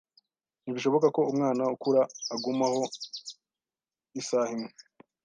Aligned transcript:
Ntibishoboka 0.61 1.07
ko 1.15 1.21
umwana 1.31 1.63
ukura 1.75 2.01
agumaho 2.33 2.81
isaha 4.21 4.49
imwe. 4.55 4.71